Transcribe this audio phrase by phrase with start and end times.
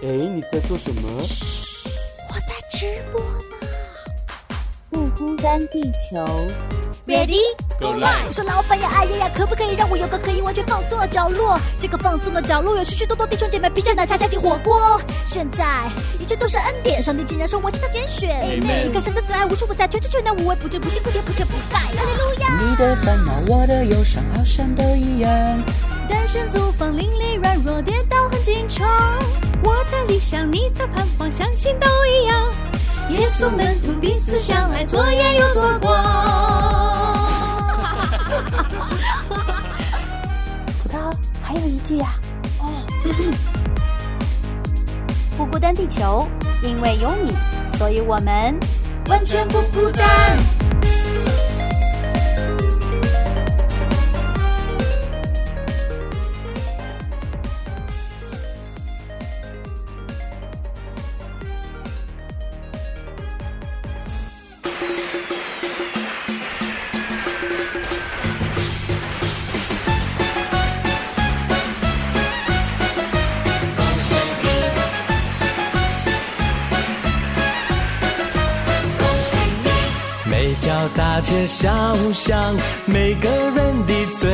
[0.00, 1.08] 哎，你在做什么？
[2.28, 3.66] 我在直播呢。
[4.90, 6.24] 不孤单，地球。
[7.04, 7.40] Ready
[7.80, 8.28] go live！
[8.28, 11.58] 我说老板呀，哎呀呀，可不可以让我有个可以完全放松的角落？
[11.80, 15.00] 这个放松的角落有许许多多弟兄姐妹披着奶茶加进火锅。
[15.26, 15.90] 现在
[16.20, 18.60] 一切都是恩典，上帝竟然说我是他拣选。
[18.86, 21.80] 你看神的慈爱无处不在，全知全能无微不至，不辛不甜不缺不败。
[21.80, 22.60] 哈利路亚！
[22.60, 25.30] 你的烦恼，我的忧伤，好像都一样。
[26.08, 28.88] 单身租房，邻里软弱，跌倒很紧张。
[29.62, 32.48] 我的理想，你的盼望，相信都一样。
[33.10, 35.94] 耶稣门徒彼此相爱，左眼又左光。
[40.82, 42.14] 葡萄还有一句呀，
[42.60, 42.84] 哦，
[45.36, 46.26] 不孤单，地球，
[46.62, 47.32] 因为有你，
[47.76, 48.58] 所以我们
[49.08, 50.36] 完全不孤单。
[81.48, 82.54] 小巷，
[82.84, 84.28] 每个人的嘴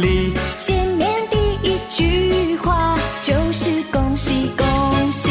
[0.00, 4.66] 里，见面第一句话就是恭喜恭
[5.12, 5.30] 喜，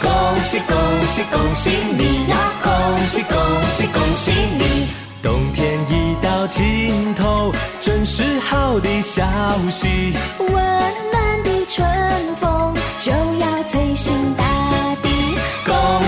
[0.00, 0.08] 恭
[0.44, 0.76] 喜恭
[1.08, 3.36] 喜恭喜你呀，恭喜恭
[3.72, 4.88] 喜恭喜你。
[5.20, 9.24] 冬天已到尽头，真是好的消
[9.68, 10.14] 息。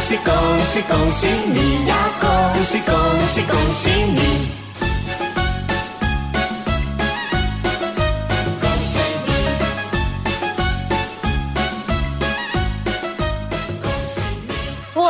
[0.01, 0.33] 恭喜恭
[0.65, 2.95] 喜恭喜你呀，恭喜恭
[3.27, 4.49] 喜恭喜你。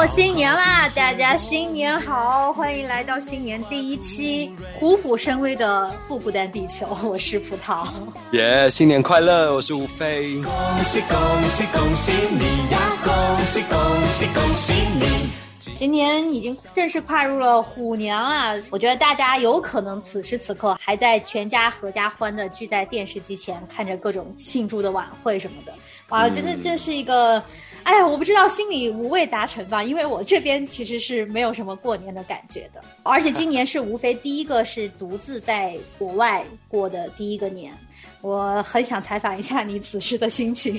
[0.08, 0.79] 新年啦！
[0.94, 7.86] 大家新年好，欢迎来到新年第一期虎虎生威的《不孤单地球》，我是葡萄。
[8.32, 9.54] 耶，新年快乐！
[9.54, 10.34] 我是吴飞。
[10.42, 10.52] 恭
[10.84, 11.18] 喜恭
[11.48, 12.78] 喜恭喜你呀！
[13.04, 13.78] 恭喜恭
[14.12, 15.39] 喜恭喜你！
[15.76, 18.54] 今年已经正式跨入了虎年啊！
[18.70, 25.74] 我觉得大家有可能此时此刻还在全家合家欢的聚在电视机前，看着各种庆祝的晚会什么的。
[26.08, 27.42] 哇，真的这是一个。
[27.82, 29.82] 哎呀，我不知道，心里五味杂陈吧。
[29.82, 37.72] 因为我这边其实是没有什么过年的感觉的，而且今年是无非第一个是独自在国外过的第一个年。
[38.20, 40.74] 我很想采访一下你此时的心情，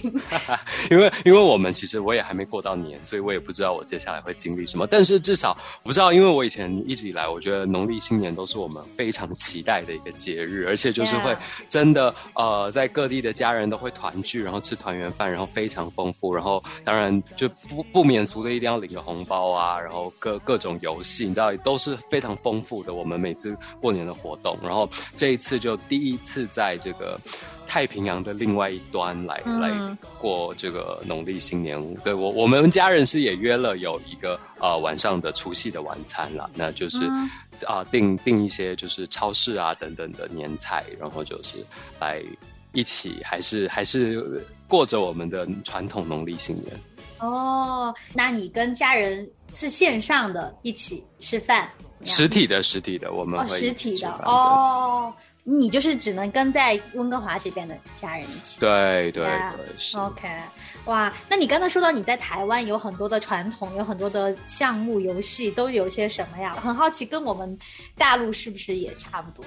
[0.92, 4.86] 因为因为我们其实我也还没过到年，所以我也不知道我接下来会经历什么。
[4.86, 11.36] 但是至少我不知道，因为我以前一直以来，我觉得农历新年都是我们非常期待的一个节日，而且就是会
[11.68, 22.94] 真的呃，在各地的家人都会团聚，然后吃团圆饭，然后非常丰富，然后当然就不不免俗的一定要领个红包啊，然后各各种游戏，你知道都是非常丰富的。
[22.94, 27.20] 我们每次过年的活动，然后这一次就第一次在这个。
[27.66, 37.10] 太平洋的另外一端来来过这个农历新年，对我我们家人是也约了有一个呃晚上的除夕的晚餐了，那就是
[37.66, 41.66] 啊订订一些就是超市啊等等的年菜，然后就是
[42.00, 42.22] 来
[42.74, 46.68] 一起还是还是过着我们的传统农历新年。
[47.20, 51.70] 哦，那你跟家人是线上的一起吃饭？
[52.04, 55.14] 实体的实体的我们会实体的哦。
[55.44, 58.60] 你就是只能跟在温哥华这边的家人一起。
[58.60, 59.98] 对对对，是。
[59.98, 60.28] OK，
[60.86, 66.54] 哇，那你刚才说到你在台湾有很多的传统，有很多的项目游戏，都有些什么呀？
[66.54, 67.58] 很好奇，跟我们
[67.98, 69.44] 大陆是不是也差不多？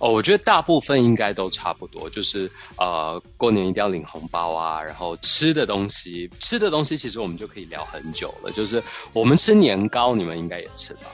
[0.00, 8.52] 哦，我觉得大部分应该都差不多，就是呃，过年一定要领红包啊，然后吃的东西，吃的东西其实我们就可以聊很久了。
[8.52, 8.80] 就是
[9.12, 11.06] 我们吃年糕，你们应该也吃吧？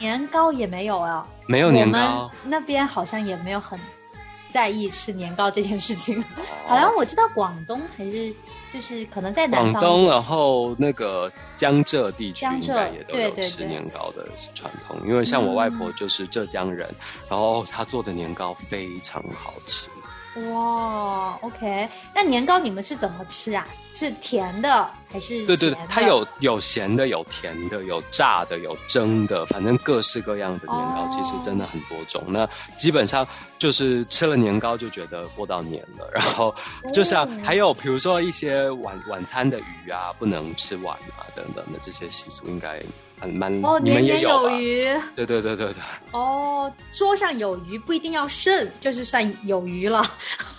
[0.00, 3.78] 年糕也没有啊，没有年糕，那边好像也没有很
[4.50, 6.20] 在意吃年糕这件事情。
[6.66, 8.34] 好像我知道广东还是
[8.72, 14.96] 就是可能在南广东，然后那个江浙地区应该也都有吃年糕的传统。
[15.06, 16.88] 因为像我外婆就是浙江人，
[17.28, 19.88] 然后她做的年糕非常好吃。
[20.50, 23.66] 哇，OK，那年糕你们是怎么吃啊？
[23.92, 25.44] 是甜的还是？
[25.44, 32.22] 对对对，它有有咸的，有甜的，有炸的，有蒸的，反正各式各样的年糕，其实真的很多种。
[32.28, 32.48] 那
[32.78, 33.26] 基本上
[33.58, 36.08] 就是吃了年糕就觉得过到年了。
[36.12, 36.54] 然后
[36.94, 42.80] 就像还有比如说一些晚晚餐的鱼啊，不能吃晚啊等等的这些习俗，应该。
[43.20, 44.84] 很蛮哦，你们也有余，
[45.14, 45.74] 对对对对对。
[46.12, 50.02] 哦，桌上有鱼不一定要剩，就是算有鱼了。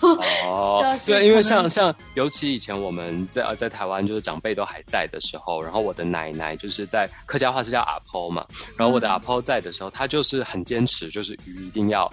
[0.46, 12.10] 哦，对，因为像像尤其以前我们在在台湾，就是长辈都还在的时候，然后我的奶奶就是在客家话是叫阿婆嘛，然后我的阿婆在的时候，她就是很坚持，就是鱼一定要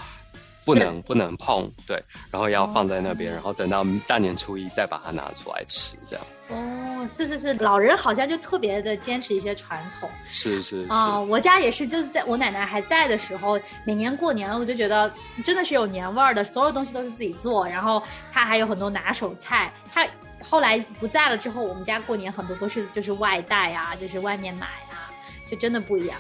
[0.66, 2.02] 不能 不能碰，对，
[2.32, 6.26] 然后要放在那边，然后等到大年初一再把它拿出来吃，这样。
[6.52, 10.10] 哦，是是是，老人好像就特别的坚持一些传统。
[10.28, 15.12] 是是是，啊、我家也是，就是在我奶奶还在的时候，每年过年我就觉得
[15.44, 18.02] 真的是有年味儿的，所有东西都是自己做，然后
[18.34, 19.72] 她还有很多拿手菜。
[19.94, 20.08] 她
[20.44, 25.14] 后来不在了之后，我们家过年很多都是就是外带啊，就是外面买啊，
[25.48, 26.18] 就真的不一样。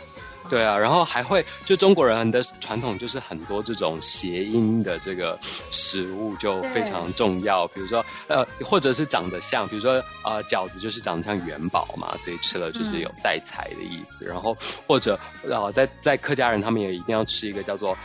[0.49, 5.37] 对啊，然后还会就中国人的传统就是很多这种谐音的这个
[5.69, 14.25] 食物就非常重要，比如说呃，或者是长得像，比如说呃饺子就是长得像元宝嘛，所以吃了就是有带财的意思。
[14.25, 14.57] 然后
[14.87, 17.95] 或者呃在在客家人他们也一定要吃一个叫做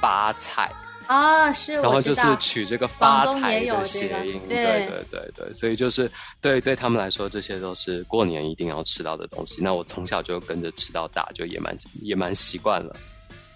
[0.00, 0.70] 发菜。
[1.12, 6.10] 啊，是，然后就是取这个发财的谐音，对对对对对，所以就是
[6.40, 9.60] 对对他们来说，这些都是过年一定要吃到的东西。
[9.60, 12.96] 那我从小就跟着吃到大，就也蛮也蛮习惯了。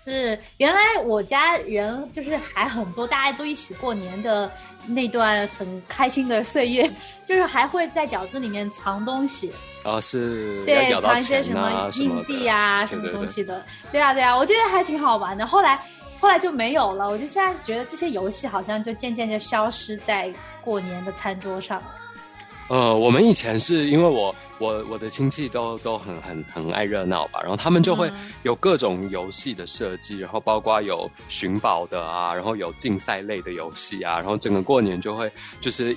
[0.05, 4.53] 是，原来我家人就是还很多，大家都一起过年的
[4.87, 6.91] 那段很开心的岁月，
[7.27, 9.51] 就是还会在饺子里面藏东西。
[9.85, 13.65] 哦，是，对，要藏一些什么硬币啊，什么东西的。
[13.91, 15.47] 对啊，对啊，我觉得还挺好玩的。
[15.47, 15.81] 后来。
[16.19, 20.33] 后来就没有了，我就现在觉得这些游戏好像就渐渐就消失在
[20.63, 21.95] 过年的餐桌上了。
[22.69, 28.11] 呃，我们以前是因为我我我的亲戚都都很很很爱热闹吧，然后他们就会
[28.43, 35.31] 有各种游戏的设计，然后包括有寻宝的啊，然后有竞赛类的游戏啊，然后整个过年就会
[35.61, 35.97] 就是。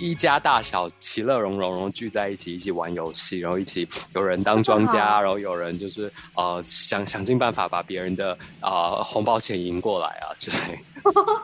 [0.00, 10.78] 一家大小其乐融融，然后聚在一起一起玩游戏，然后一起有人当庄家，然后有人就是呃想想尽办法把别人的啊红包钱赢过来啊之类。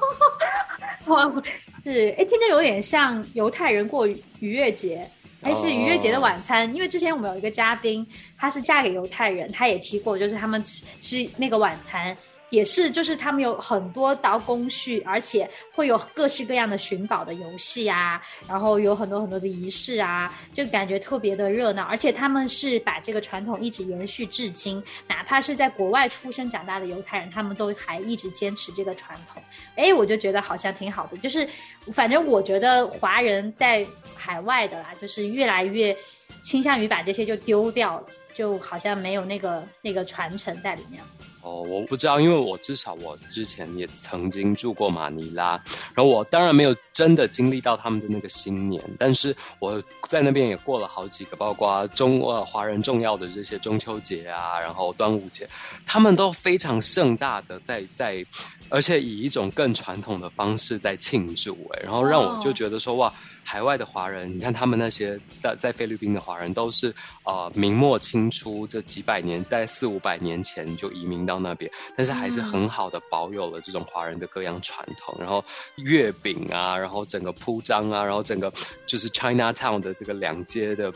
[1.06, 1.30] 哇，
[1.84, 5.08] 是哎，听着有点像犹太人过逾越节，
[5.42, 6.74] 还是逾越节的晚餐？
[6.74, 8.04] 因为之前我们有一个嘉宾，
[8.38, 12.16] 她是嫁给犹太人，她也提过，就是他们吃吃那个晚餐。
[12.50, 21.82] 也是，就是他们有很多道工序，而且会有各式各样的寻宝的游戏啊，然后有很多很多的仪式啊，就感觉特别的热闹。
[21.82, 29.42] 而且他们是把这个传统一直延续至今，哪怕是在国外出生长大的犹太人，他们都还一直坚持这个传统。
[29.74, 31.16] 哎，我就觉得好像挺好的。
[31.18, 31.48] 就是
[31.92, 33.84] 反正我觉得华人在
[34.14, 35.96] 海外的啦，就是越来越
[36.44, 41.02] 倾向于把这些就丢掉了，就好像没有那个那个传承在里面。
[41.46, 45.52] 哦，我不知道，因为我至少我之前也曾经住过马尼拉，
[45.94, 55.48] 然后我当然没有真的经历到他们的那个新年，但是我在那边也过了好几个，包括中呃华人重要的这些中秋节啊，然后端午节，
[55.86, 58.26] 他们都非常盛大的在在，
[58.68, 63.14] 而且以一种更传统的方式在庆祝，哎，然后让我就觉得说哇。
[63.46, 75.14] 海外的华人，你看他们那些在在菲律宾的华人，都是呃明末清初这几百年，在四五百年前就移民到那边，但是还是很好的保有了这种华人的各样传统。
[75.20, 75.44] 然后
[75.76, 78.52] 月饼啊，然后整个铺张啊，然后整个
[78.84, 80.92] 就是 China Town 的这个两街的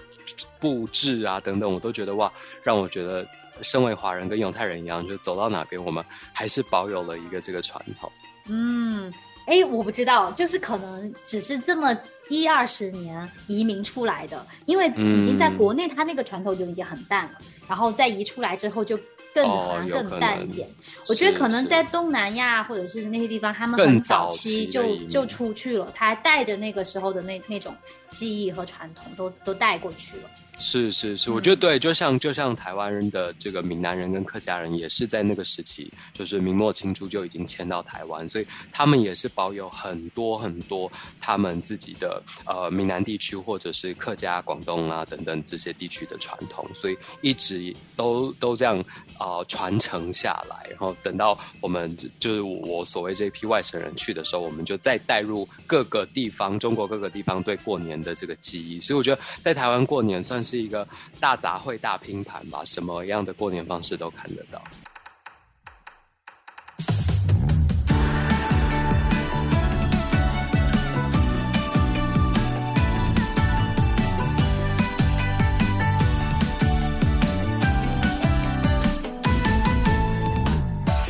[0.59, 2.33] 布置啊等等，我都觉得哇，
[2.65, 3.25] 让我觉得
[3.63, 8.11] 身为华人跟犹太人一样，就走到哪边我们还是保有了一个这个传统。
[8.47, 9.13] 嗯。
[9.51, 11.95] 哎，我不知道，就是可能只是这么
[12.29, 17.33] 一二十年移民出来的，因为已经在国内，他那个传统就已经很淡了，
[17.69, 18.97] 然后再移出来之后就
[19.35, 20.69] 更好像更淡一点。
[21.09, 27.75] 我觉得可能在东南亚或者是那些地方，他们很早期就就出去了，他还带着那个时候的那那种
[28.13, 30.31] 记忆和传统都都带过去了。
[30.61, 48.79] 是是是，我觉得对，就像就像台湾人的这个闽南人跟客家人，也是在那个时期，就是明末清初就已经迁到台湾，所以他们也是保有很多很多他们自己的呃闽南地区或者是客家、广东啊等等这些地区的传统，所以一直都都这样
[49.19, 60.50] 啊传承下来，然后等到我们就是我所谓这批外省人去的时候，我们就再带入各个地方中国各个地方对过年的这个记忆，所以我觉得在台湾过年算是。
[60.51, 60.87] 是一个
[61.21, 64.61] 大杂烩、大拼盘吧，什么样的过年方式都看得到。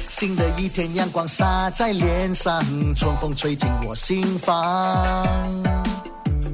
[0.09, 2.63] 新的一天，阳光洒在脸上，
[2.95, 5.80] 春风吹进我心房。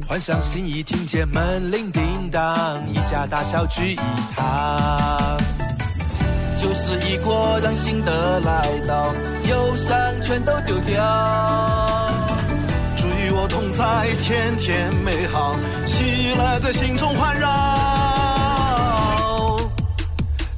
[0.08, 3.96] 幻想新一听见门铃叮当，一家大小聚一
[4.36, 5.36] 堂。
[6.62, 9.12] 旧时已过，让新的来到，
[9.48, 11.02] 忧伤全都丢掉。
[12.96, 17.48] 祝与我同在，天天美好，喜乐在心中环绕。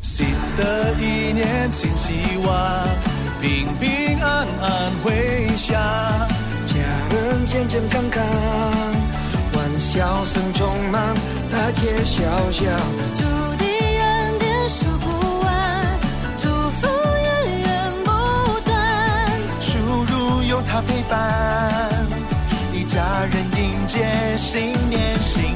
[0.03, 0.27] 新
[0.59, 2.87] 的一年新希望，
[3.41, 6.29] 平平安安回家。
[6.67, 6.75] 家
[7.11, 8.23] 人健健康康，
[9.91, 11.15] 笑声充满
[11.51, 12.63] 大街小巷。
[13.15, 13.25] 祝
[13.59, 13.65] 你
[13.99, 15.99] 恩典数不完，
[16.37, 16.87] 祝福
[17.23, 18.11] 源源不
[18.67, 18.77] 断。
[19.59, 22.07] 出入有他陪伴，
[22.75, 25.48] 一家人迎接新年新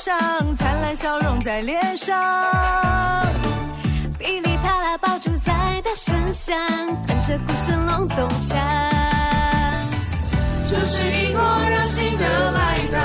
[0.00, 0.16] 上，
[0.56, 2.18] 灿烂笑容在脸上。
[4.18, 6.56] 噼里啪啦爆竹在大声响，
[7.06, 8.56] 伴着鼓声隆咚锵。
[10.64, 12.98] 就是一过让新的来到，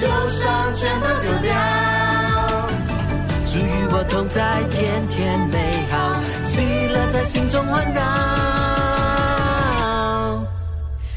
[0.00, 1.52] 忧伤全都丢掉。
[3.44, 8.00] 主与我同在，天天美好，喜乐在心中环绕。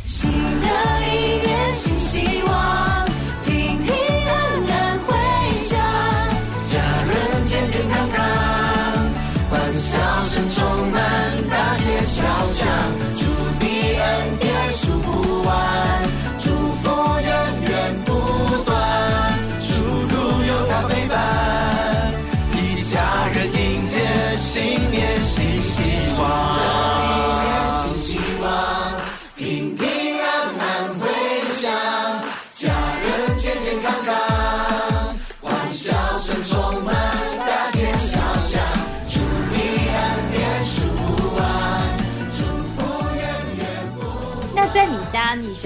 [0.05, 0.67] 新的
[1.05, 1.09] 一
[1.45, 2.80] 年新希望，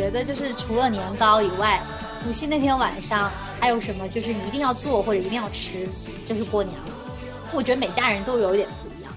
[0.06, 1.82] 觉得就是除了年糕以外，
[2.24, 5.90] 除夕那天晚上还有什么就是一定要做或者一定要吃，
[6.24, 6.86] 就是过年了？
[7.52, 9.12] 我觉得每家人都有一点不一样。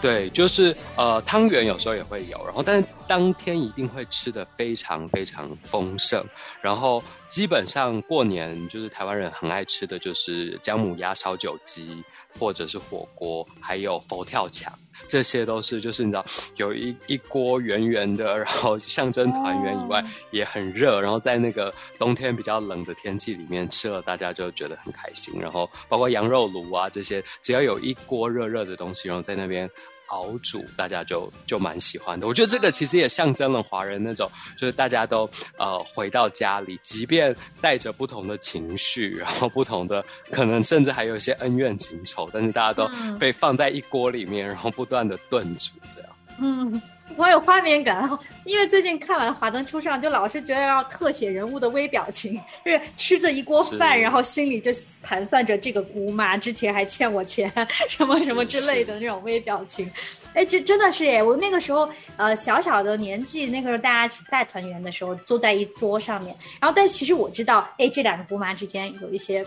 [0.00, 6.24] 对，就是呃，汤圆有时候也会有，然后但是当天一定会吃的非常非常丰盛，
[6.60, 12.02] 然后基本上过年就是台湾人很爱吃的就是姜母鸭、烧酒鸡，
[12.36, 14.76] 或者是火锅，还有佛跳墙。
[15.08, 16.24] 这些都是，就是你知道，
[16.56, 25.40] 有一一锅圆圆的，然后象征团圆以外，也很热，然后在那个冬天比较冷的天气里面吃了，大家就觉得很开心。
[25.40, 29.68] 然后包括羊肉炉啊这些，只要有一锅热热的东西，然后在那边
[30.10, 32.26] 熬煮，大家就就蛮喜欢的。
[32.26, 42.88] 我觉得这个其实也象征了华人那种，就是大家都呃回到家里，即便带着不同的情绪，然后不同的可能甚至还有一些恩怨情仇，但是大家都
[43.18, 46.10] 被放在一锅里面，然后不断的炖煮这样。
[46.42, 46.80] 嗯，
[47.16, 47.96] 我有画面感。
[47.96, 54.70] 然后，因为最近看完《华灯初上》，就老是觉得要特写人物的微表情，就是吃着一锅饭，然后心里就
[55.02, 57.52] 盘算着这个姑妈之前还欠我钱，
[57.88, 59.90] 什么什么之类的那种微表情。
[60.32, 61.20] 哎，这真的是耶！
[61.22, 69.44] 我那个时候，呃，小小的年纪，那个时候大家一起大团圆的时候，坐在一桌上面，然后，但其实我知道，哎，这两个姑妈之间有一些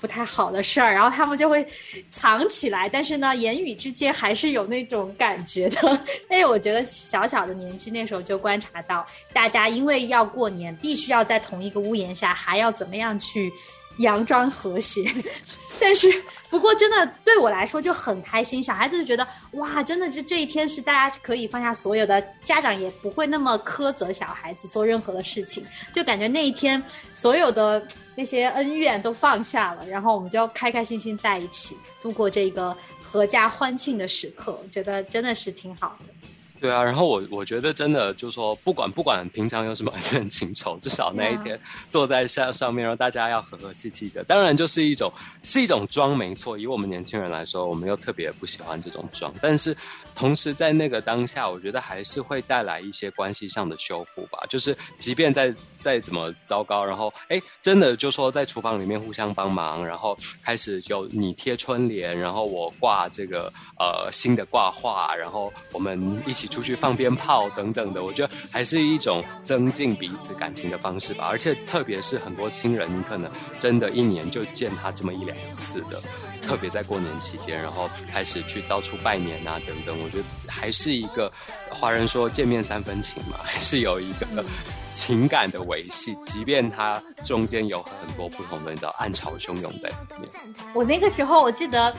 [0.00, 1.64] 不太好的事儿，然后他们就会
[2.10, 6.00] 藏起来，但是呢，言语之间还是有那种感觉的。
[6.28, 13.52] 但 是我觉得小小的年纪那时候就观察到，大家因为要过年，必须要在同一个屋檐下，还要怎么样去
[13.98, 15.12] 佯装和谐。
[15.78, 16.10] 但是
[16.48, 25.62] 不过真的对我来说就很开心，小孩子就觉得哇，真的是这一天是大家可以放下所有的，家长也不会那么苛责小孩子做任何的事情，
[25.92, 26.82] 就感觉那一天
[27.14, 32.74] 所有的那些恩怨都放下了，然后我们就要开开心心在一起度过这个
[33.04, 36.14] 阖家欢庆的时刻，我觉得真的是挺好的。
[36.60, 41.58] 对啊，然后我我觉得真的就是说，不管不管平常有什么恩怨情仇，至少那一天
[41.88, 44.24] 坐在上上面，让大家要和和气气的。
[44.24, 46.56] 当然，就是一种是一种装，没错。
[46.56, 49.76] 以我们年轻人来说，我们又特别不喜欢这种装，但是
[50.16, 54.42] 同时在那个当下，我觉得还是会带来一些关系上的修复吧。
[54.48, 71.28] 就是即便再再怎么糟糕，然后哎，真的就说在厨房里面互相帮忙，然后开始有你贴春联，然后我挂这个呃新的挂画，然后我们一起出去放鞭炮等等的，我觉得还是一种增进彼此感情的方式吧。
[71.30, 76.00] 而且特别是很多亲人，你可能真的一年就见他这么一两次的，
[76.40, 81.30] 特别在过年期间，然后开始去到处拜年啊等等，我觉得还是一个
[81.68, 84.44] 华人说见面三分情嘛， 还是有一个
[84.92, 90.30] 情感的维系，即便它中间有很多不同的你知道暗潮汹涌在里面。
[90.72, 91.92] 我那个时候我记得，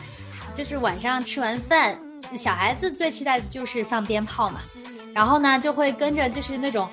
[0.56, 2.00] 就是晚上吃完饭，
[2.38, 4.62] 小孩子最期待的就是放鞭炮嘛，
[5.14, 6.88] 然后呢就会跟着就是那种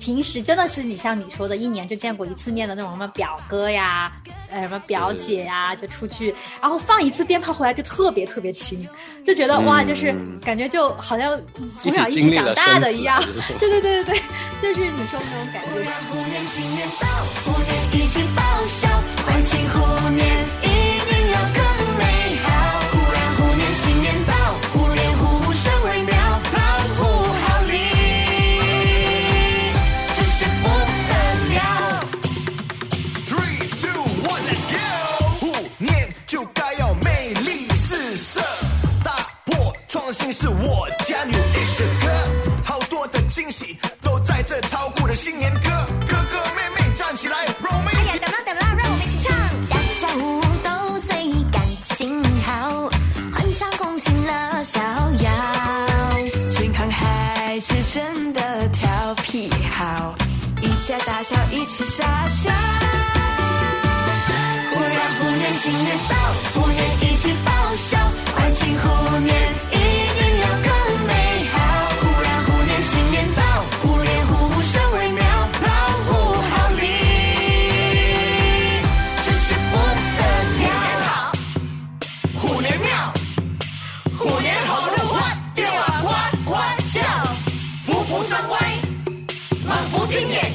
[0.00, 4.12] 平时真的是你像你说的，一年就见过一次面的那种什么表哥呀，
[4.50, 8.88] 呃什么表姐呀，就出去，然后放一次鞭炮回来就特别特别亲，
[9.24, 10.14] 就觉得哇，就是
[10.44, 11.38] 感觉就好像
[11.76, 13.22] 从小一起长大的一样。
[13.58, 14.22] 对对对对对，
[14.60, 15.68] 就是你说的那种感觉。
[16.10, 17.08] 虎年新年到，
[17.44, 18.88] 虎年一起报晓，
[19.26, 20.67] 欢庆虎年
[84.28, 86.08] 虎年好的欢，丢啊呱
[86.44, 86.52] 呱
[86.92, 87.00] 叫，
[87.86, 88.58] 福福生威，
[89.64, 90.47] 满福听言，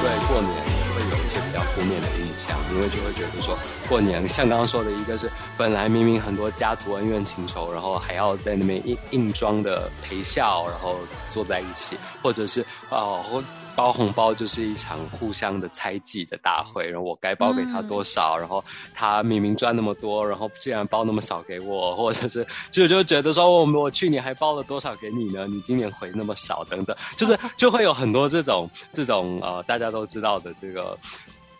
[0.00, 3.56] 对过年也会有一些比较负面的印象，因为就会觉得说
[3.88, 10.96] 过年像刚刚说的，一个是本来明明很多家族恩怨情仇，然后还要在那边硬硬装的陪笑，然后
[11.28, 13.42] 坐在一起，或者是哦。
[13.80, 18.62] 包红包就是一场互相的猜忌的大会，然后我该包给他多少，然后
[18.92, 25.46] 他明明赚那么多，然后竟然包那么少给我，或者是就就觉得说我我去年还包了多少给你呢？
[25.46, 30.94] 你今年回那么少，等等，就是 就会有很多这种这种呃大家都知道的这个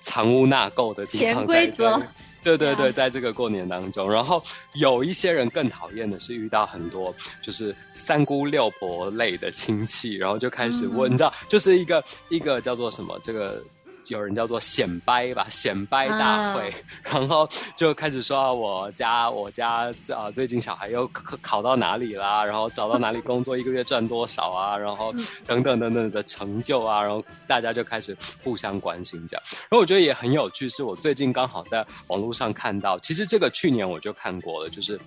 [0.02, 2.02] 藏污纳垢的地方潜规则
[2.42, 4.42] 对对对，在这个过年当中，然后
[4.74, 13.62] 有一些人更讨厌的是遇到很多就是三姑六婆类的亲戚，然后就开始问，你知道，就是一个一个叫做什么这个。
[14.10, 16.72] 有人叫做显摆吧，显摆大会，
[17.04, 25.14] 然后就开始说啊我家我家啊最近小孩又考考到哪里啦，然后找到哪里工作，一个月赚多少啊， 然后
[25.46, 29.42] 等等等等的成就啊，然后大家就开始互相关心这样。
[29.48, 34.98] 然后我觉得也很有趣，是我最近刚好在网络上看到，其实这个去年我就看过了，就是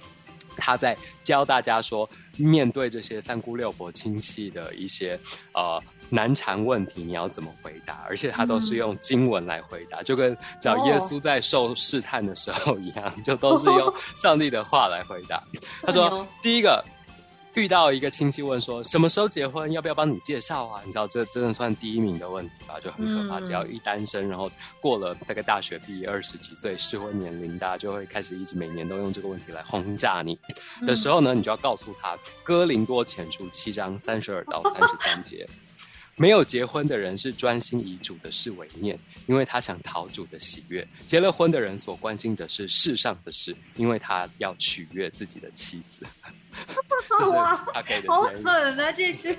[0.56, 5.20] 他在教大家说，面对这些三姑六婆亲戚的一些
[5.54, 5.82] 呃
[6.13, 8.06] 难缠问题，你要怎么回答？
[8.08, 15.41] 而且他都是用经文来回答，就跟讲耶稣在受试探的时候一样，就都是用 上帝的话来回答。
[15.82, 16.84] 他说，第一个。
[17.56, 20.82] 遇到一个亲戚问说什么时候结婚，要不要帮你介绍啊？
[20.84, 23.38] 你知道这真的算第一名的问题吧，就很可怕。
[23.39, 30.39] 嗯只要一单身，然后过了大概大学毕业二十几岁适婚年龄，大家就会开始一直每年都用这个问题来轰炸你
[30.88, 35.47] 的时候呢，你就要告诉他《哥林多前书》七章三十二到三十三节。
[36.15, 46.06] 没有结婚的人是专心以主的事为念，因为他想讨主的喜悦；结了婚的人所关心的是世上的事，因为他要取悦自己的妻子。
[48.08, 48.23] 好。
[48.43, 48.91] 狠啊！
[48.91, 49.36] 这句，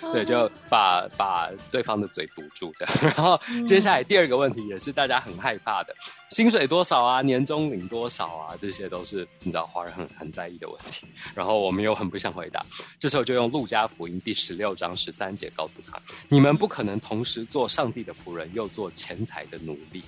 [0.12, 2.86] 对，就把把对方的嘴堵住的。
[3.02, 5.94] 然后接下来第二个问题也是大家很害怕的，
[6.30, 11.06] 薪水多少啊，年终领多少啊，这些都是你知道华人很很在意的问题。
[11.34, 12.64] 然后我们又很不想回答，
[12.98, 20.02] 这时候就用路加福音第十六章十三节告诉他：你们不可能同时做上帝的仆人，又做钱财的奴隶。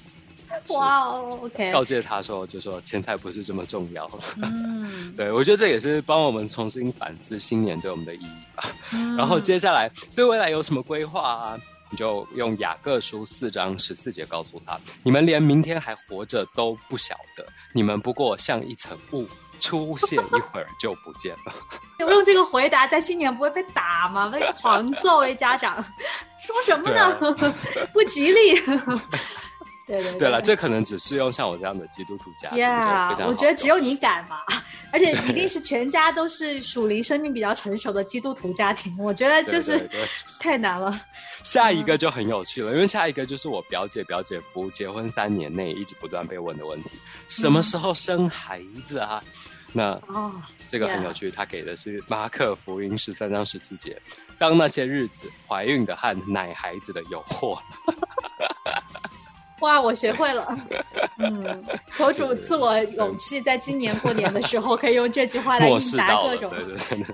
[0.67, 4.11] 是哇哦，OK，告诫他说，就说钱财不是这么重要。
[4.43, 8.65] 嗯， 对，我觉得这也是帮我们重新反思新年对我们的意义吧。
[8.93, 11.59] 嗯然后接下来对未来有什么规划啊？
[11.91, 19.27] 你就用雅各书四章十四节告诉他：你们连明天还活着都不晓得，你们不过像一层雾，
[19.61, 21.53] 出现一会儿就不见了。
[22.11, 24.31] 用这个回答，在新年不会被打吗？
[24.31, 25.75] 被狂揍哎，家长
[26.47, 27.15] 说什么呢？
[27.93, 28.55] 不吉利。
[29.87, 32.59] 对对对了，这可能只适用像我这样的基督徒家庭。
[32.59, 34.45] 呀对非常好我觉得只有你敢吧，
[34.93, 38.95] 而且一定是全家都是属灵生命比较成熟的基督徒家庭。
[38.99, 39.89] 我觉得就是
[40.39, 40.99] 太难了。
[41.43, 46.91] 下一个就很有趣了，因为下一个就是我表姐表姐夫结婚三年内一直不断被问的问题：
[47.27, 49.23] 什么时候生孩子啊？
[49.73, 50.31] 那哦，
[50.71, 54.01] 这个很有趣，他给的是马可福音十三章十七节，
[54.39, 57.59] 当那些日子，怀孕的和奶孩子的有祸。
[59.63, 60.47] 哇，我学会了。
[61.19, 61.65] 嗯，
[61.97, 66.53] 博主自我勇气，在今年过年的时候，可以用这句话来应答各种。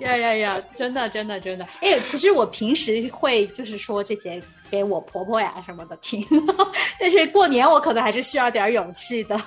[0.00, 0.62] 呀呀呀！
[0.74, 1.66] 真的，真的，真的。
[1.80, 6.26] 哎，其实我平时会就是说这些给我婆婆呀什么的听，
[6.98, 9.38] 但是过年我可能还是需要点勇气的。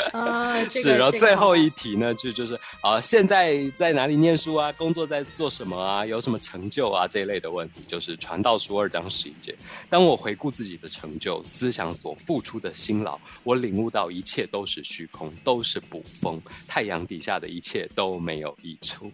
[0.12, 4.72] 啊，这个是，然后最后一题呢，就就是啊、现在在哪里念书啊？
[4.72, 6.04] 工作在做什么啊？
[6.06, 7.06] 有什么成就啊？
[7.06, 9.54] 这一类的问题，就是传道书二章十一节。
[9.88, 19.10] 当我回顾自己的成就、思想所付出的辛劳，我领悟到一切都是虚空，都是捕风，太阳底下的一切都没有益处。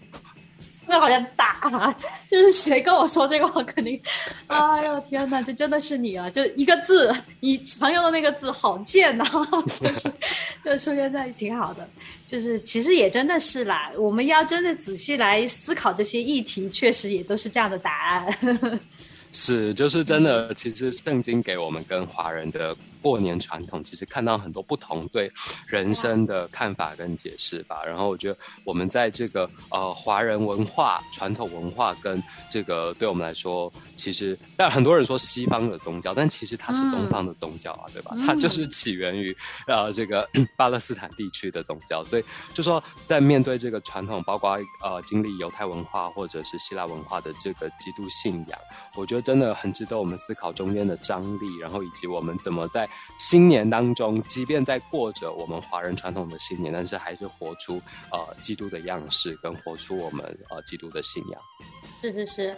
[0.86, 1.94] 那好像打啊，
[2.28, 4.00] 就是谁跟我说这个，我肯定，
[4.48, 6.28] 哎呦天哪，这真的是你啊！
[6.30, 9.24] 就一个字，你常用的那个字好贱呐、
[9.80, 10.12] 就是
[10.64, 11.88] 就出现在挺好的，
[12.28, 18.80] 就是其实也真的是啦，我们要真的仔细来思考这些议题，确实也都是这样的答案。
[19.32, 20.54] 是，就是真的。
[20.54, 25.30] 其实圣经给我们跟华人的过年传统，其实看到很多不同对
[25.66, 27.84] 人生的看法跟解释吧。
[27.84, 38.16] 然后我觉得我们在这个呃华人文化、传统文化跟这个对我们来说，其实但很多人说西方的宗教，但其实它是东方的宗教啊，对吧？
[38.24, 39.36] 它就是起源于
[39.66, 48.58] 呃这个 巴勒斯坦地区的宗教，所以就说在面对这个传统，包括呃经历犹太文化或者是希腊文化的这个基督信仰。
[48.96, 52.88] 我觉得真的很值得我们思考中间的张力，然后以及我们怎么在
[53.18, 57.80] 新年当中，即便在过着我们华人传统的新年，但是还是活出
[58.10, 61.40] 呃基督的样式，跟活出我们呃基督的信仰。
[62.02, 62.56] 是是是，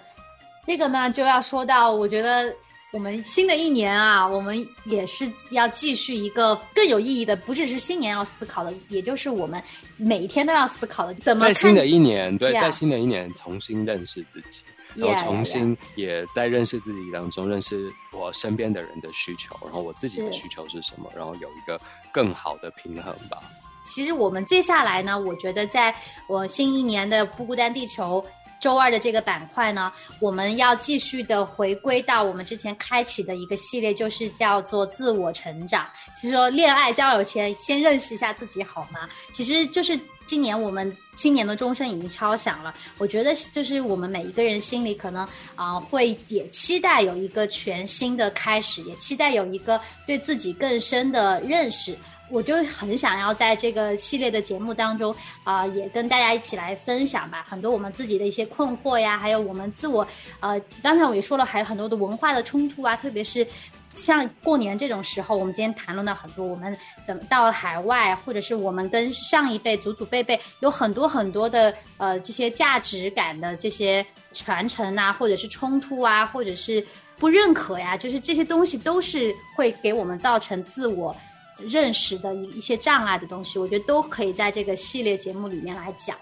[0.67, 2.55] 这个呢就要说到，我觉得
[2.93, 9.63] 我们新的一年啊，我们也是要继续一个更有意义的，不只是新年要思考的，也就是我们
[9.99, 14.63] 每一天都要思考的，怎么在新的一年，对在新的一年重新认识自己。
[14.97, 21.81] 然后重新也在认识自己当中，认识我身边的人的需求，然后我自己的需求是什么，然后有一个
[22.13, 23.43] 更好的平衡吧。
[23.85, 25.95] 其实我们接下来呢，我觉得在
[26.27, 28.25] 我新一年的不孤单地球
[28.61, 35.87] 周二的这个板块呢，我们要继续的回归到我们之前开启的一个系列，就是叫做自我成长。
[36.15, 39.09] 其实说恋爱交友前，先认识一下自己好吗？
[39.33, 51.97] 其实就是今年我们今年的钟声已经敲响了，我觉得就是我们每一个人心里可能啊、会也期待有一个全新的开始，也期待有一个对自己更深的认识。
[52.31, 60.07] 我就很想要在这个系列的节目当中啊、也跟大家一起来分享吧，很多我们自己的一些困惑呀，还有我们自我
[60.41, 63.47] 呃，刚才我也说了，还有很多的文化的冲突啊，特别是
[63.93, 76.85] 像过年这种时候，我们今天谈论到很多我们怎么到了海外，或者是我们跟上一辈、祖祖辈辈有很多很多的呃这些价值感的这些传承啊，或者是冲突啊，或者是
[77.19, 81.15] 不认可呀，就是这些东西都是会给我们造成自我。
[81.59, 86.17] 认识的一一些障碍的东西，我觉得都可以在这个系列节目里面来讲。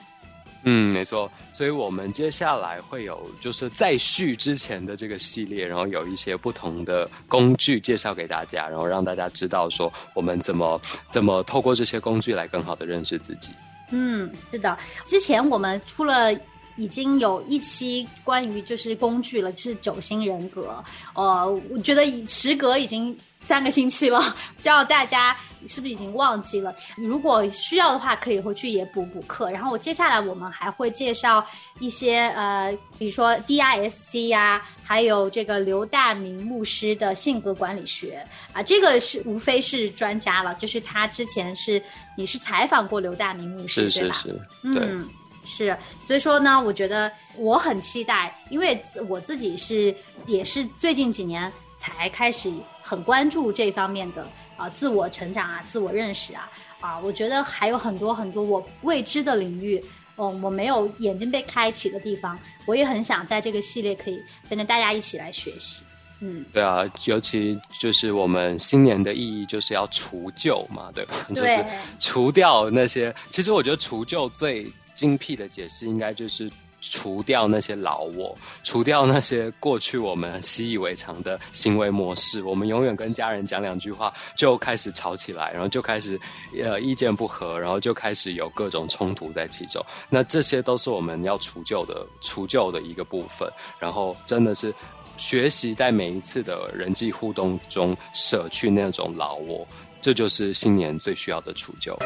[0.65, 13.51] 嗯，没错，所以我们接下来会有就是再续之前的这个系列，然后有一些不同的工具介绍给大家，然后让大家知道说我们怎么怎么透过这些工具来更好的认识自己。
[13.91, 16.35] 嗯，是的，之前我们出了。
[16.77, 20.83] 已经有一期关于就是工具了，就是九星人格。
[21.15, 26.75] 呃，我觉得时隔已经三个星期了，不知道大家是不是已经忘记了？
[26.97, 29.51] 如果需要的话，可以回去也补补课。
[29.51, 31.45] 然后我接下来我们还会介绍
[31.79, 41.81] 一些呃，比如说 DISC 呀、还有这个刘大明牧师的性格管理学啊，这个是无非是专家了，就是他之前是
[42.17, 44.15] 你是采访过刘大明牧师对吧？
[44.15, 44.83] 是是是，对。
[44.87, 45.09] 嗯，
[45.45, 49.95] 是，所以说呢，我觉得我很期待，因为我自己是
[50.27, 52.53] 也是最近几年才开始
[52.83, 54.27] 很关注这方面的
[54.57, 59.85] 啊、自我成长啊、自我认识啊啊，我觉得还有很多很多我未知的领域。
[60.17, 65.83] 嗯，我没有眼睛被开启的地方，我也很想在这个系列可以跟着大家一起来学习。
[66.21, 71.17] 嗯，对啊，尤其就是我们新年的意义就是要除旧嘛，对吧？
[71.35, 71.67] 就是
[71.99, 73.13] 除掉那些。
[73.29, 82.43] 其实我觉得除旧最精辟的解释应该就是除掉那些老我，除掉那些过去我们习以为常的行为模式。
[82.43, 86.21] 我们永远跟家人讲两句话就开始吵起来，然后就开始
[86.63, 89.83] 呃意见不合，然后就开始有各种冲突在其中。
[90.11, 93.51] 那这些都是我们要除旧的除旧的一个部分。
[93.79, 94.75] 然后真的是
[95.17, 99.67] 学习在每一次的人际互动中舍去那种老我，
[100.03, 101.97] 这就是新年最需要的除旧。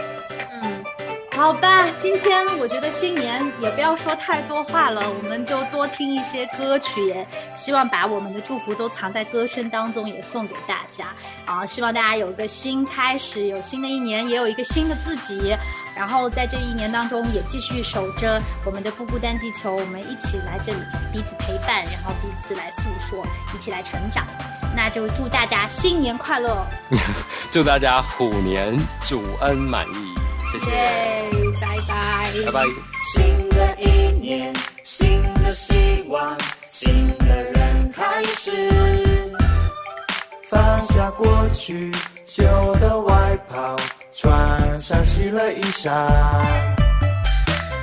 [0.63, 0.85] 嗯，
[1.39, 7.25] 好吧，今天我觉得新年也不要说太多话了，我们就多听一些歌曲，也
[7.55, 11.07] 希望把我们的祝福都藏在歌声当中，也送给大家。
[11.47, 15.57] 啊，希望大家有个新开始，有新的一年，也有一个新的自己。
[15.95, 20.81] 然后在这一年当中，也继续守着我们的不孤单地球，我们一起来这里
[21.13, 23.25] 彼此陪伴，然后彼此来诉说，
[23.55, 24.27] 一起来成长。
[24.75, 26.67] 那就祝大家新年快乐！
[27.49, 30.18] 祝大家虎年主恩满意，
[30.51, 30.71] 谢谢，
[31.61, 32.65] 拜拜，拜拜。
[33.13, 36.37] 新的一年，新的希望，
[36.71, 39.31] 新的人开始。
[40.49, 41.93] 放下过去
[42.25, 42.45] 旧
[42.77, 43.77] 的外袍，
[44.13, 45.91] 穿上新的衣裳。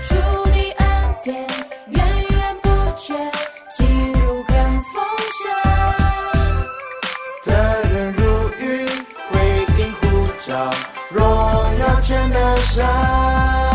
[0.09, 0.15] 祝
[0.49, 1.47] 你恩典
[1.89, 3.13] 源源不绝，
[12.05, 13.74] 全的伤。